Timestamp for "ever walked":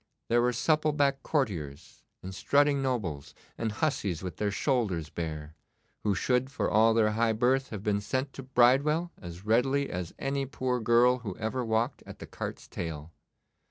11.37-12.01